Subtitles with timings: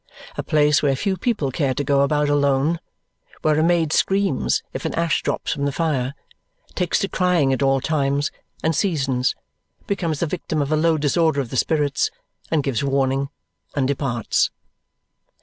[0.35, 2.79] A place where few people care to go about alone,
[3.43, 6.15] where a maid screams if an ash drops from the fire,
[6.73, 8.31] takes to crying at all times
[8.63, 9.35] and seasons,
[9.85, 12.09] becomes the victim of a low disorder of the spirits,
[12.49, 13.29] and gives warning
[13.75, 14.49] and departs.